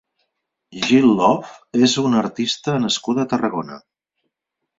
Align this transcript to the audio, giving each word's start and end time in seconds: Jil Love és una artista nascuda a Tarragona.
Jil 0.85 1.05
Love 1.19 1.83
és 1.89 1.93
una 2.05 2.19
artista 2.23 2.75
nascuda 2.87 3.27
a 3.27 3.31
Tarragona. 3.37 3.79